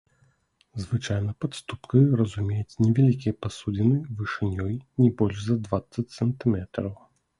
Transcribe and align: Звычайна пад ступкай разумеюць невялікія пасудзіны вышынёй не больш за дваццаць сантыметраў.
Звычайна 0.83 1.31
пад 1.43 1.51
ступкай 1.59 2.03
разумеюць 2.21 2.79
невялікія 2.85 3.33
пасудзіны 3.47 4.01
вышынёй 4.23 4.73
не 5.03 5.09
больш 5.21 5.37
за 5.49 5.55
дваццаць 5.67 6.11
сантыметраў. 6.19 6.91